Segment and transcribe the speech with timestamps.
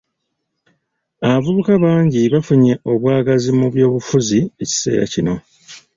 [1.25, 5.33] Abavubuka bangi bafunye obwagazi mu by'obufuzi ekiseera kino.